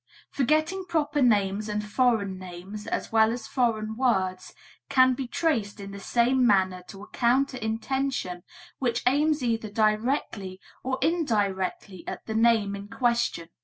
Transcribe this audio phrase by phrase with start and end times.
[0.31, 4.55] Forgetting proper names and foreign names as well as foreign words
[4.89, 8.41] can be traced in the same manner to a counter intention
[8.79, 13.49] which aims either directly or indirectly at the name in question.